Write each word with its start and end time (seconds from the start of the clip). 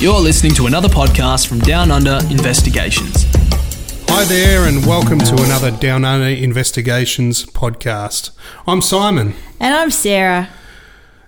You're 0.00 0.18
listening 0.18 0.54
to 0.54 0.66
another 0.66 0.88
podcast 0.88 1.46
from 1.46 1.58
Down 1.58 1.90
Under 1.90 2.20
Investigations. 2.30 3.26
Hi 4.08 4.24
there, 4.24 4.66
and 4.66 4.86
welcome 4.86 5.18
to 5.18 5.34
another 5.34 5.70
Down 5.70 6.06
Under 6.06 6.26
Investigations 6.26 7.44
podcast. 7.44 8.30
I'm 8.66 8.80
Simon. 8.80 9.34
And 9.60 9.74
I'm 9.74 9.90
Sarah. 9.90 10.48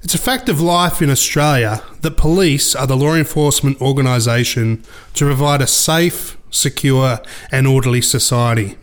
It's 0.00 0.14
a 0.14 0.18
fact 0.18 0.48
of 0.48 0.58
life 0.58 1.02
in 1.02 1.10
Australia 1.10 1.82
that 2.00 2.16
police 2.16 2.74
are 2.74 2.86
the 2.86 2.96
law 2.96 3.14
enforcement 3.14 3.78
organisation 3.82 4.82
to 5.16 5.26
provide 5.26 5.60
a 5.60 5.66
safe, 5.66 6.38
secure, 6.50 7.20
and 7.50 7.66
orderly 7.66 8.00
society. 8.00 8.78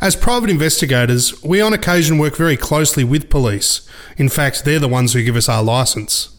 As 0.00 0.16
private 0.16 0.48
investigators, 0.48 1.42
we 1.42 1.60
on 1.60 1.74
occasion 1.74 2.16
work 2.16 2.36
very 2.36 2.56
closely 2.56 3.04
with 3.04 3.28
police. 3.28 3.86
In 4.16 4.30
fact, 4.30 4.64
they're 4.64 4.78
the 4.78 4.88
ones 4.88 5.12
who 5.12 5.22
give 5.22 5.36
us 5.36 5.50
our 5.50 5.62
licence. 5.62 6.33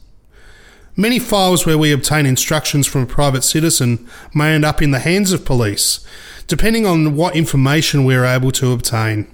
Many 0.98 1.20
files 1.20 1.66
where 1.66 1.78
we 1.78 1.92
obtain 1.92 2.26
instructions 2.26 2.88
from 2.88 3.02
a 3.02 3.08
private 3.08 3.44
citizen 3.44 4.08
may 4.34 4.54
end 4.54 4.64
up 4.64 4.82
in 4.82 4.92
the 4.92 5.00
hands 5.00 5.34
of 5.34 5.44
police, 5.44 6.06
depending 6.48 6.86
on 6.86 7.18
what 7.18 7.36
information 7.36 8.06
we 8.06 8.16
are 8.16 8.26
able 8.26 8.52
to 8.54 8.72
obtain. 8.72 9.30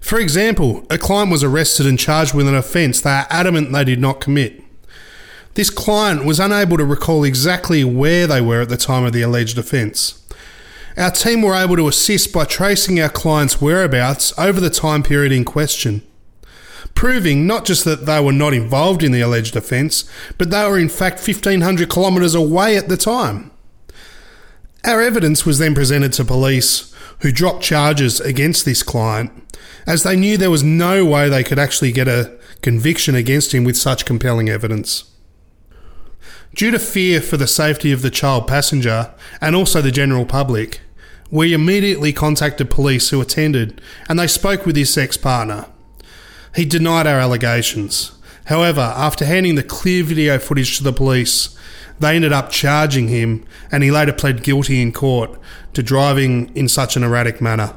For 0.00 0.18
example, 0.18 0.86
a 0.88 0.96
client 0.96 1.30
was 1.30 1.44
arrested 1.44 1.84
and 1.84 1.98
charged 1.98 2.32
with 2.32 2.48
an 2.48 2.54
offence 2.54 3.00
they 3.00 3.10
are 3.10 3.26
adamant 3.28 3.72
they 3.72 3.84
did 3.84 4.00
not 4.00 4.20
commit. 4.20 4.62
This 5.52 5.68
client 5.68 6.24
was 6.24 6.40
unable 6.40 6.78
to 6.78 6.84
recall 6.84 7.24
exactly 7.24 7.84
where 7.84 8.26
they 8.26 8.40
were 8.40 8.62
at 8.62 8.68
the 8.70 8.76
time 8.76 9.04
of 9.04 9.12
the 9.12 9.22
alleged 9.22 9.58
offence. 9.58 10.22
Our 10.96 11.10
team 11.10 11.42
were 11.42 11.54
able 11.54 11.76
to 11.76 11.88
assist 11.88 12.32
by 12.32 12.44
tracing 12.44 12.98
our 13.00 13.10
client's 13.10 13.60
whereabouts 13.60 14.32
over 14.38 14.60
the 14.60 14.70
time 14.70 15.02
period 15.02 15.32
in 15.32 15.44
question 15.44 16.05
proving 16.96 17.46
not 17.46 17.64
just 17.64 17.84
that 17.84 18.06
they 18.06 18.18
were 18.18 18.32
not 18.32 18.54
involved 18.54 19.04
in 19.04 19.12
the 19.12 19.20
alleged 19.20 19.54
offence, 19.54 20.10
but 20.38 20.50
they 20.50 20.64
were 20.68 20.78
in 20.78 20.88
fact 20.88 21.24
1500 21.24 21.88
kilometres 21.88 22.34
away 22.34 22.76
at 22.76 22.88
the 22.88 22.96
time. 22.96 23.52
Our 24.84 25.00
evidence 25.00 25.46
was 25.46 25.58
then 25.58 25.74
presented 25.74 26.12
to 26.14 26.24
police, 26.24 26.92
who 27.20 27.30
dropped 27.30 27.62
charges 27.62 28.20
against 28.20 28.64
this 28.64 28.82
client, 28.82 29.30
as 29.86 30.02
they 30.02 30.16
knew 30.16 30.36
there 30.36 30.50
was 30.50 30.62
no 30.62 31.04
way 31.04 31.28
they 31.28 31.44
could 31.44 31.58
actually 31.58 31.92
get 31.92 32.08
a 32.08 32.36
conviction 32.62 33.14
against 33.14 33.54
him 33.54 33.62
with 33.62 33.76
such 33.76 34.04
compelling 34.04 34.48
evidence. 34.48 35.10
Due 36.54 36.70
to 36.70 36.78
fear 36.78 37.20
for 37.20 37.36
the 37.36 37.46
safety 37.46 37.92
of 37.92 38.00
the 38.00 38.10
child 38.10 38.48
passenger 38.48 39.12
and 39.40 39.54
also 39.54 39.82
the 39.82 39.90
general 39.90 40.24
public, 40.24 40.80
we 41.30 41.52
immediately 41.52 42.12
contacted 42.12 42.70
police 42.70 43.10
who 43.10 43.20
attended 43.20 43.80
and 44.08 44.18
they 44.18 44.26
spoke 44.26 44.64
with 44.64 44.76
his 44.76 44.96
ex 44.96 45.16
partner. 45.16 45.66
He 46.56 46.64
denied 46.64 47.06
our 47.06 47.20
allegations. 47.20 48.12
However, 48.46 48.80
after 48.80 49.26
handing 49.26 49.56
the 49.56 49.62
clear 49.62 50.02
video 50.02 50.38
footage 50.38 50.78
to 50.78 50.82
the 50.82 50.92
police, 50.92 51.54
they 52.00 52.16
ended 52.16 52.32
up 52.32 52.50
charging 52.50 53.08
him 53.08 53.44
and 53.70 53.82
he 53.82 53.90
later 53.90 54.14
pled 54.14 54.42
guilty 54.42 54.80
in 54.80 54.90
court 54.90 55.38
to 55.74 55.82
driving 55.82 56.50
in 56.56 56.68
such 56.68 56.96
an 56.96 57.04
erratic 57.04 57.42
manner. 57.42 57.74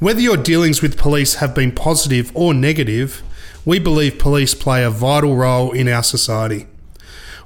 Whether 0.00 0.20
your 0.20 0.36
dealings 0.36 0.82
with 0.82 0.98
police 0.98 1.34
have 1.34 1.54
been 1.54 1.70
positive 1.70 2.32
or 2.34 2.52
negative, 2.52 3.22
we 3.64 3.78
believe 3.78 4.18
police 4.18 4.54
play 4.54 4.82
a 4.82 4.90
vital 4.90 5.36
role 5.36 5.70
in 5.70 5.86
our 5.86 6.02
society. 6.02 6.66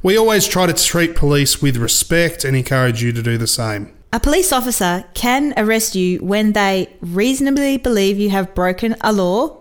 We 0.02 0.16
always 0.16 0.46
try 0.46 0.66
to 0.66 0.72
treat 0.72 1.14
police 1.14 1.60
with 1.60 1.76
respect 1.76 2.42
and 2.42 2.56
encourage 2.56 3.02
you 3.02 3.12
to 3.12 3.22
do 3.22 3.36
the 3.36 3.46
same. 3.46 3.92
A 4.14 4.20
police 4.20 4.50
officer 4.50 5.04
can 5.12 5.52
arrest 5.58 5.94
you 5.94 6.20
when 6.20 6.52
they 6.52 6.94
reasonably 7.02 7.76
believe 7.76 8.18
you 8.18 8.30
have 8.30 8.54
broken 8.54 8.96
a 9.02 9.12
law 9.12 9.60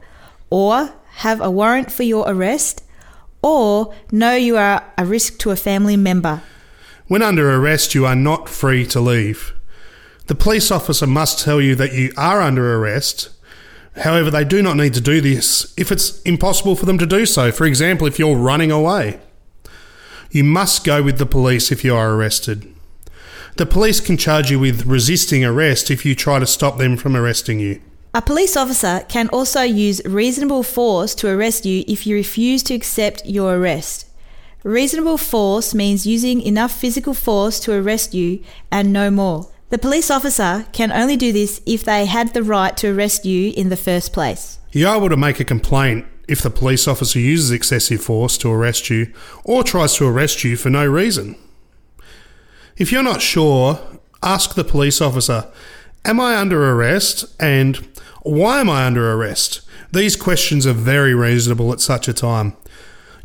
or 0.54 0.94
have 1.16 1.42
a 1.42 1.50
warrant 1.50 1.92
for 1.92 2.04
your 2.04 2.26
arrest, 2.28 2.84
or 3.42 3.92
know 4.12 4.36
you 4.36 4.56
are 4.56 4.86
a 5.00 5.04
risk 5.04 5.40
to 5.40 5.50
a 5.50 5.56
family 5.56 5.98
member. 5.98 6.44
When 7.08 7.24
under 7.24 7.56
arrest, 7.56 7.96
you 7.96 8.06
are 8.06 8.16
not 8.16 8.48
free 8.48 8.86
to 8.88 9.00
leave. 9.00 9.52
The 10.28 10.36
police 10.36 10.70
officer 10.70 11.08
must 11.08 11.44
tell 11.44 11.60
you 11.60 11.74
that 11.78 11.94
you 11.94 12.14
are 12.18 12.40
under 12.40 12.76
arrest. 12.76 13.32
However, 14.04 14.30
they 14.30 14.44
do 14.44 14.62
not 14.62 14.78
need 14.78 14.94
to 14.94 15.02
do 15.02 15.22
this 15.22 15.74
if 15.76 15.92
it's 15.92 16.22
impossible 16.22 16.76
for 16.76 16.86
them 16.86 17.00
to 17.00 17.08
do 17.08 17.26
so. 17.26 17.52
For 17.52 17.66
example, 17.66 18.06
if 18.06 18.20
you're 18.20 18.38
running 18.38 18.72
away, 18.72 19.20
you 20.30 20.44
must 20.44 20.86
go 20.86 21.02
with 21.02 21.18
the 21.18 21.26
police 21.26 21.72
if 21.72 21.84
you 21.84 21.96
are 21.96 22.14
arrested. 22.14 22.72
The 23.58 23.66
police 23.66 24.00
can 24.00 24.18
charge 24.18 24.52
you 24.52 24.60
with 24.60 24.86
resisting 24.86 25.44
arrest 25.44 25.90
if 25.90 26.06
you 26.06 26.14
try 26.14 26.38
to 26.38 26.46
stop 26.46 26.78
them 26.78 26.96
from 26.96 27.16
arresting 27.16 27.60
you. 27.60 27.82
A 28.16 28.22
police 28.22 28.56
officer 28.56 29.04
can 29.10 29.28
also 29.30 29.62
use 29.62 30.00
reasonable 30.06 30.62
force 30.62 31.16
to 31.16 31.28
arrest 31.28 31.66
you 31.66 31.84
if 31.88 32.06
you 32.06 32.16
refuse 32.16 32.62
to 32.64 32.76
accept 32.76 33.26
your 33.26 33.56
arrest. 33.56 34.08
Reasonable 34.62 35.18
force 35.18 35.74
means 35.74 36.06
using 36.06 36.40
enough 36.40 36.72
physical 36.72 37.16
force 37.16 37.60
to 37.62 37.74
arrest 37.74 38.14
you 38.14 38.44
and 38.72 38.94
no 38.94 39.10
more. 39.10 39.50
The 39.72 39.80
police 39.80 40.12
officer 40.12 40.68
can 40.74 40.92
only 40.92 41.18
do 41.18 41.32
this 41.32 41.60
if 41.66 41.84
they 41.84 42.06
had 42.06 42.36
the 42.36 42.44
right 42.44 42.78
to 42.78 42.94
arrest 42.94 43.26
you 43.26 43.52
in 43.58 43.70
the 43.70 43.76
first 43.76 44.14
place. 44.14 44.60
You're 44.72 44.96
able 44.96 45.10
to 45.10 45.18
make 45.18 45.40
a 45.40 45.46
complaint 45.46 46.06
if 46.28 46.40
the 46.40 46.52
police 46.52 46.88
officer 46.88 47.18
uses 47.18 47.50
excessive 47.50 48.02
force 48.04 48.38
to 48.38 48.52
arrest 48.52 48.92
you 48.92 49.12
or 49.44 49.64
tries 49.64 49.96
to 49.96 50.08
arrest 50.08 50.44
you 50.44 50.56
for 50.56 50.70
no 50.70 50.86
reason. 50.86 51.36
If 52.78 52.92
you're 52.92 53.02
not 53.02 53.24
sure, 53.24 53.80
ask 54.22 54.54
the 54.54 54.64
police 54.64 55.02
officer, 55.02 55.52
Am 56.06 56.20
I 56.20 56.36
under 56.36 56.72
arrest? 56.72 57.26
And 57.40 57.78
why 58.24 58.60
am 58.60 58.70
I 58.70 58.86
under 58.86 59.14
arrest? 59.14 59.62
These 59.94 60.18
questions 60.18 60.68
are 60.68 60.74
very 60.74 61.14
reasonable 61.14 61.72
at 61.72 61.80
such 61.80 62.08
a 62.08 62.14
time. 62.14 62.58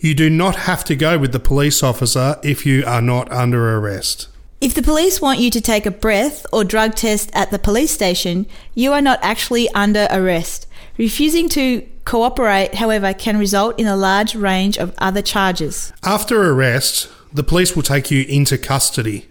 You 0.01 0.15
do 0.15 0.31
not 0.31 0.55
have 0.55 0.85
to 0.85 0.95
go 0.95 1.19
with 1.19 1.33
the 1.33 1.41
police 1.41 1.83
officer 1.83 2.37
if 2.45 2.65
you 2.65 2.85
are 2.87 3.03
not 3.03 3.31
under 3.33 3.77
arrest. 3.77 4.29
If 4.61 4.75
the 4.75 4.83
police 4.83 5.21
want 5.21 5.41
you 5.41 5.51
to 5.51 5.61
take 5.61 5.87
a 5.87 5.91
breath 5.91 6.47
or 6.53 6.63
drug 6.63 6.95
test 6.95 7.31
at 7.33 7.51
the 7.51 7.59
police 7.59 7.91
station, 7.91 8.47
you 8.75 8.93
are 8.93 9.03
not 9.03 9.19
actually 9.23 9.69
under 9.71 10.07
arrest. 10.11 10.69
Refusing 10.99 11.49
to 11.51 11.87
cooperate, 12.05 12.75
however, 12.77 13.13
can 13.13 13.39
result 13.39 13.79
in 13.79 13.87
a 13.87 13.97
large 13.97 14.37
range 14.37 14.77
of 14.79 14.95
other 14.99 15.23
charges. 15.23 15.93
After 16.05 16.53
arrest, 16.53 17.09
the 17.33 17.45
police 17.45 17.75
will 17.75 17.83
take 17.83 18.11
you 18.11 18.25
into 18.29 18.57
custody. 18.57 19.29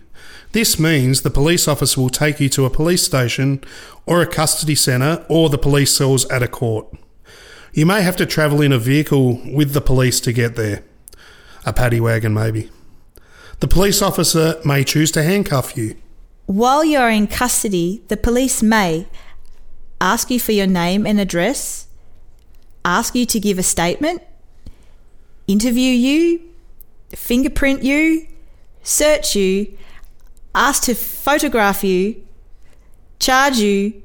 This 0.54 0.80
means 0.80 1.22
the 1.22 1.30
police 1.30 1.68
officer 1.68 2.00
will 2.00 2.10
take 2.10 2.40
you 2.40 2.50
to 2.50 2.66
a 2.66 2.70
police 2.70 3.04
station 3.04 3.64
or 4.06 4.22
a 4.22 4.28
custody 4.28 4.76
centre 4.76 5.26
or 5.30 5.50
the 5.50 5.58
police 5.58 5.96
cells 5.96 6.26
at 6.30 6.42
a 6.42 6.48
court. 6.48 6.88
You 7.74 7.86
may 7.86 8.02
have 8.02 8.16
to 8.16 8.26
travel 8.26 8.62
in 8.62 8.72
a 8.72 8.80
vehicle 8.80 9.42
with 9.54 9.74
the 9.74 9.82
police 9.82 10.20
to 10.22 10.34
get 10.34 10.56
there. 10.56 10.84
A 11.66 11.74
paddy 11.74 12.00
wagon, 12.00 12.34
maybe. 12.34 12.72
The 13.60 13.68
police 13.68 14.02
officer 14.02 14.60
may 14.64 14.84
choose 14.84 15.12
to 15.12 15.24
handcuff 15.24 15.76
you. 15.76 15.96
While 16.46 16.86
you're 16.86 17.10
in 17.10 17.28
custody, 17.28 18.02
the 18.08 18.16
police 18.16 18.64
may 18.64 19.08
ask 20.00 20.32
you 20.32 20.40
for 20.40 20.54
your 20.54 20.68
name 20.68 21.06
and 21.06 21.20
address, 21.20 21.88
ask 22.86 23.16
you 23.16 23.26
to 23.26 23.40
give 23.40 23.60
a 23.60 23.64
statement, 23.64 24.22
interview 25.48 25.92
you, 25.92 26.42
fingerprint 27.10 27.84
you, 27.84 28.28
search 28.82 29.36
you, 29.36 29.78
asked 30.58 30.84
to 30.84 30.96
photograph 30.96 31.84
you, 31.84 32.24
charge 33.20 33.58
you, 33.58 34.02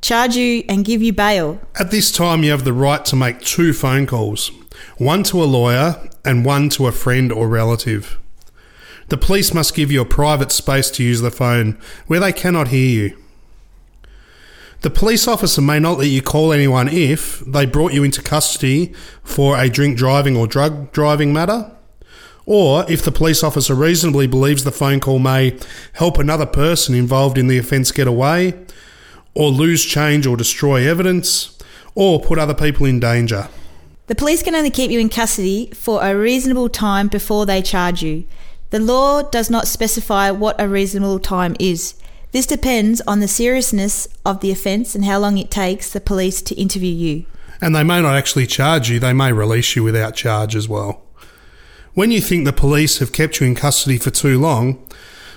charge 0.00 0.34
you, 0.34 0.64
and 0.68 0.84
give 0.84 1.02
you 1.02 1.12
bail. 1.12 1.60
At 1.78 1.90
this 1.90 2.10
time, 2.10 2.42
you 2.42 2.50
have 2.50 2.64
the 2.64 2.72
right 2.72 3.04
to 3.04 3.16
make 3.16 3.40
two 3.40 3.72
phone 3.72 4.06
calls 4.06 4.50
one 4.98 5.22
to 5.22 5.42
a 5.42 5.44
lawyer 5.44 6.08
and 6.24 6.44
one 6.44 6.68
to 6.68 6.86
a 6.86 6.92
friend 6.92 7.30
or 7.30 7.48
relative. 7.48 8.18
The 9.08 9.16
police 9.16 9.54
must 9.54 9.74
give 9.74 9.90
you 9.90 10.00
a 10.00 10.06
private 10.06 10.50
space 10.50 10.90
to 10.92 11.02
use 11.02 11.20
the 11.20 11.30
phone 11.30 11.78
where 12.06 12.20
they 12.20 12.32
cannot 12.32 12.68
hear 12.68 13.10
you. 13.10 13.18
The 14.80 14.90
police 14.90 15.28
officer 15.28 15.62
may 15.62 15.78
not 15.78 15.98
let 15.98 16.08
you 16.08 16.22
call 16.22 16.52
anyone 16.52 16.88
if 16.88 17.40
they 17.40 17.66
brought 17.66 17.92
you 17.92 18.04
into 18.04 18.20
custody 18.20 18.92
for 19.22 19.58
a 19.58 19.68
drink 19.68 19.96
driving 19.96 20.36
or 20.36 20.46
drug 20.46 20.92
driving 20.92 21.32
matter 21.32 21.73
or 22.46 22.84
if 22.90 23.02
the 23.02 23.12
police 23.12 23.42
officer 23.42 23.74
reasonably 23.74 24.26
believes 24.26 24.64
the 24.64 24.72
phone 24.72 25.00
call 25.00 25.18
may 25.18 25.58
help 25.94 26.18
another 26.18 26.46
person 26.46 26.94
involved 26.94 27.38
in 27.38 27.46
the 27.46 27.58
offence 27.58 27.92
get 27.92 28.06
away, 28.06 28.54
or 29.34 29.50
lose 29.50 29.84
change 29.84 30.26
or 30.26 30.36
destroy 30.36 30.88
evidence, 30.88 31.58
or 31.94 32.20
put 32.20 32.38
other 32.38 32.54
people 32.54 32.86
in 32.86 33.00
danger. 33.00 33.48
The 34.06 34.14
police 34.14 34.42
can 34.42 34.54
only 34.54 34.70
keep 34.70 34.90
you 34.90 35.00
in 35.00 35.08
custody 35.08 35.70
for 35.72 36.02
a 36.02 36.16
reasonable 36.16 36.68
time 36.68 37.08
before 37.08 37.46
they 37.46 37.62
charge 37.62 38.02
you. 38.02 38.24
The 38.70 38.78
law 38.78 39.22
does 39.22 39.48
not 39.48 39.66
specify 39.66 40.30
what 40.30 40.60
a 40.60 40.68
reasonable 40.68 41.20
time 41.20 41.56
is. 41.58 41.94
This 42.32 42.46
depends 42.46 43.00
on 43.02 43.20
the 43.20 43.28
seriousness 43.28 44.08
of 44.26 44.40
the 44.40 44.50
offence 44.50 44.94
and 44.94 45.04
how 45.04 45.20
long 45.20 45.38
it 45.38 45.50
takes 45.50 45.90
the 45.92 46.00
police 46.00 46.42
to 46.42 46.54
interview 46.56 46.92
you. 46.92 47.24
And 47.60 47.74
they 47.74 47.84
may 47.84 48.02
not 48.02 48.16
actually 48.16 48.46
charge 48.46 48.90
you, 48.90 48.98
they 48.98 49.12
may 49.12 49.32
release 49.32 49.76
you 49.76 49.84
without 49.84 50.16
charge 50.16 50.56
as 50.56 50.68
well. 50.68 51.03
When 51.94 52.10
you 52.10 52.20
think 52.20 52.44
the 52.44 52.52
police 52.52 52.98
have 52.98 53.12
kept 53.12 53.40
you 53.40 53.46
in 53.46 53.54
custody 53.54 53.98
for 53.98 54.10
too 54.10 54.40
long, 54.40 54.84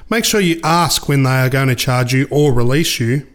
make 0.09 0.25
sure 0.25 0.41
you 0.41 0.59
ask 0.63 1.07
when 1.07 1.21
they 1.21 1.37
are 1.37 1.49
going 1.49 1.67
to 1.67 1.75
charge 1.75 2.13
you 2.13 2.27
or 2.31 2.51
release 2.51 2.99
you. 2.99 3.27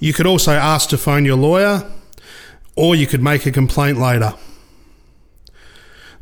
You 0.00 0.12
could 0.12 0.26
also 0.26 0.52
ask 0.52 0.88
to 0.88 0.98
phone 0.98 1.24
your 1.24 1.36
lawyer, 1.36 1.88
or 2.74 2.96
you 2.96 3.06
could 3.06 3.22
make 3.22 3.46
a 3.46 3.52
complaint 3.52 3.98
later. 3.98 4.34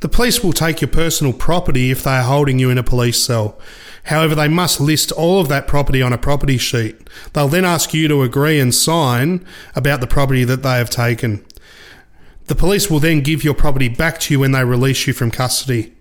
The 0.01 0.09
police 0.11 0.45
will 0.45 0.53
take 0.53 0.83
your 0.83 0.91
personal 0.91 1.33
property 1.33 1.91
if 1.91 2.03
they 2.03 2.11
are 2.11 2.25
holding 2.25 2.59
you 2.59 2.69
in 2.69 2.77
a 2.77 2.83
police 2.83 3.19
cell. 3.19 3.59
However, 4.05 4.35
they 4.35 4.49
must 4.49 4.83
list 4.83 5.13
all 5.13 5.41
of 5.41 5.49
that 5.49 5.67
property 5.67 6.03
on 6.03 6.13
a 6.13 6.19
property 6.19 6.59
sheet. 6.59 7.09
They'll 7.33 7.49
then 7.49 7.65
ask 7.65 7.95
you 7.95 8.07
to 8.09 8.23
agree 8.23 8.61
and 8.61 8.75
sign 8.75 9.45
about 9.75 10.03
the 10.03 10.07
property 10.07 10.45
that 10.45 10.63
they 10.63 10.77
have 10.77 10.91
taken. 10.91 11.43
The 12.47 12.55
police 12.55 12.89
will 12.89 13.01
then 13.01 13.23
give 13.23 13.43
your 13.43 13.55
property 13.55 13.89
back 13.89 14.21
to 14.21 14.35
you 14.35 14.41
when 14.41 14.53
they 14.53 14.65
release 14.65 15.07
you 15.07 15.13
from 15.13 15.31
custody. 15.31 15.95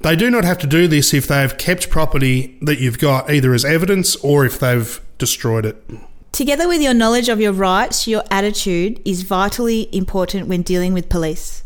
They 0.00 0.16
do 0.16 0.30
not 0.30 0.44
have 0.44 0.58
to 0.58 0.66
do 0.66 0.86
this 0.86 1.12
if 1.14 1.26
they 1.26 1.40
have 1.40 1.58
kept 1.58 1.90
property 1.90 2.58
that 2.62 2.78
you've 2.78 2.98
got 2.98 3.30
either 3.30 3.54
as 3.54 3.64
evidence 3.64 4.16
or 4.16 4.44
if 4.44 4.58
they've 4.58 5.00
destroyed 5.18 5.66
it. 5.66 5.82
Together 6.30 6.68
with 6.68 6.82
your 6.82 6.94
knowledge 6.94 7.28
of 7.28 7.40
your 7.40 7.52
rights, 7.52 8.06
your 8.06 8.22
attitude 8.30 9.00
is 9.04 9.22
vitally 9.22 9.88
important 9.96 10.48
when 10.48 10.62
dealing 10.62 10.92
with 10.92 11.08
police. 11.08 11.62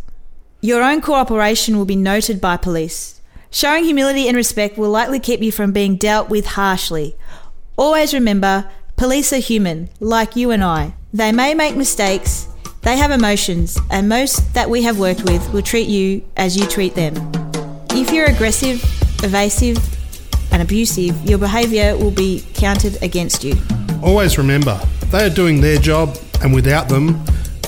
Your 0.61 0.82
own 0.82 1.00
cooperation 1.00 1.76
will 1.76 1.84
be 1.84 1.96
noted 1.96 2.40
by 2.40 2.56
police. 2.56 3.20
Showing 3.50 3.84
humility 3.84 4.28
and 4.28 4.37
respect 4.37 4.76
will 4.76 4.90
likely 4.90 5.20
keep 5.20 5.40
you 5.40 5.50
from 5.52 5.72
being 5.72 5.96
dealt 5.96 6.28
with 6.28 6.46
harshly. 6.46 7.16
Always 7.76 8.12
remember, 8.12 8.70
police 8.96 9.32
are 9.32 9.38
human, 9.38 9.88
like 10.00 10.37
you 10.37 10.50
and 10.50 10.62
I. 10.62 10.94
They 11.12 11.32
may 11.32 11.54
make 11.54 11.76
mistakes, 11.76 12.49
they 12.88 12.96
have 12.96 13.11
emotions, 13.11 13.79
and 13.90 14.08
most 14.08 14.55
that 14.55 14.70
we 14.70 14.82
have 14.82 14.99
worked 14.99 15.23
with 15.25 15.52
will 15.52 15.61
treat 15.61 15.88
you 15.88 16.23
as 16.38 16.56
you 16.56 16.67
treat 16.67 16.94
them. 16.94 17.14
If 17.90 18.11
you're 18.14 18.25
aggressive, 18.25 18.82
evasive, 19.23 19.76
and 20.50 20.62
abusive, 20.62 21.14
your 21.29 21.37
behaviour 21.37 21.94
will 21.99 22.11
be 22.11 22.43
counted 22.55 22.96
against 23.02 23.44
you. 23.44 23.56
Always 24.02 24.38
remember, 24.38 24.81
they 25.11 25.26
are 25.26 25.29
doing 25.29 25.61
their 25.61 25.76
job, 25.76 26.17
and 26.43 26.55
without 26.55 26.88
them, 26.88 27.23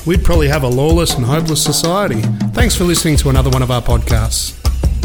we'd 0.06 0.24
probably 0.24 0.48
have 0.48 0.62
a 0.62 0.68
lawless 0.68 1.14
and 1.14 1.26
hopeless 1.26 1.62
society. 1.62 2.22
Thanks 2.54 2.74
for 2.74 2.84
listening 2.84 3.18
to 3.18 3.28
another 3.28 3.50
one 3.50 3.60
of 3.60 3.70
our 3.70 3.82
podcasts. 3.82 4.54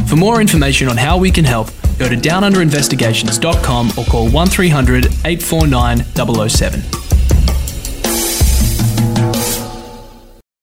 For 0.07 0.15
more 0.15 0.39
information 0.39 0.87
on 0.87 0.95
how 0.95 1.17
we 1.17 1.29
can 1.29 1.43
help, 1.43 1.71
go 1.99 2.07
to 2.07 2.15
downunderinvestigations.com 2.15 3.91
or 3.97 4.05
call 4.05 4.29
1300 4.29 5.07
849 5.25 6.05
007. 6.49 7.04